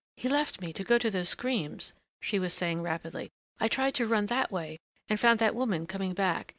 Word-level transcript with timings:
"He 0.17 0.27
left 0.27 0.61
me, 0.61 0.73
to 0.73 0.83
go 0.83 0.97
to 0.97 1.11
those 1.11 1.29
screams," 1.29 1.93
she 2.19 2.39
was 2.39 2.53
saying 2.55 2.81
rapidly. 2.81 3.29
"I 3.59 3.67
tried 3.67 3.93
to 4.01 4.07
run 4.07 4.25
that 4.25 4.51
way 4.51 4.79
and 5.07 5.19
found 5.19 5.37
that 5.37 5.53
woman 5.53 5.85
coming 5.85 6.15
back. 6.15 6.49